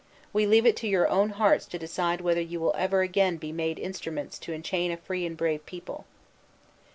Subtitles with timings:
[0.33, 3.39] We leave it to your own hearts to decide whether you will ever be again
[3.55, 6.05] made instruments to enchain a free and brave people."